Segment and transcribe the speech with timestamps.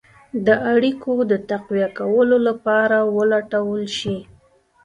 [0.45, 4.17] د اړېکو د تقویه کولو لپاره ولټول شي.